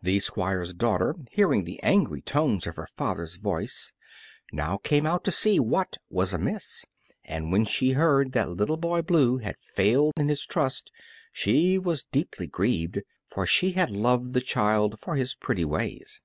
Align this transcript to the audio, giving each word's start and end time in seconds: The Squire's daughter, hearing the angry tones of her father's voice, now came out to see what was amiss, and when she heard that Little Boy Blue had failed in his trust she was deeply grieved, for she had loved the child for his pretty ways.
The 0.00 0.20
Squire's 0.20 0.72
daughter, 0.72 1.16
hearing 1.32 1.64
the 1.64 1.82
angry 1.82 2.22
tones 2.22 2.68
of 2.68 2.76
her 2.76 2.86
father's 2.86 3.34
voice, 3.34 3.92
now 4.52 4.76
came 4.76 5.04
out 5.06 5.24
to 5.24 5.32
see 5.32 5.58
what 5.58 5.96
was 6.08 6.32
amiss, 6.32 6.84
and 7.24 7.50
when 7.50 7.64
she 7.64 7.90
heard 7.90 8.30
that 8.30 8.48
Little 8.50 8.76
Boy 8.76 9.02
Blue 9.02 9.38
had 9.38 9.56
failed 9.58 10.12
in 10.16 10.28
his 10.28 10.46
trust 10.46 10.92
she 11.32 11.78
was 11.80 12.06
deeply 12.12 12.46
grieved, 12.46 13.00
for 13.26 13.44
she 13.44 13.72
had 13.72 13.90
loved 13.90 14.34
the 14.34 14.40
child 14.40 15.00
for 15.00 15.16
his 15.16 15.34
pretty 15.34 15.64
ways. 15.64 16.22